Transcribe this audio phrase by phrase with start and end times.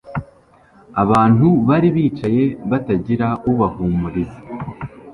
[1.03, 4.39] Abantu bari bicaye batagira ubahumuriza,